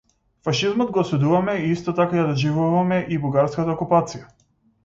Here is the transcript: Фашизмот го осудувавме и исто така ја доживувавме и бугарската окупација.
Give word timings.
Фашизмот 0.47 0.91
го 0.95 0.99
осудувавме 1.01 1.53
и 1.65 1.69
исто 1.75 1.95
така 2.01 2.19
ја 2.21 2.25
доживувавме 2.31 3.01
и 3.17 3.23
бугарската 3.27 3.77
окупација. 3.79 4.27